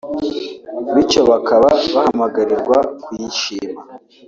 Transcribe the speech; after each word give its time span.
bicyo 0.95 1.21
bakaba 1.31 1.69
bahamagarirwa 1.93 2.77
kuyishima 3.03 3.81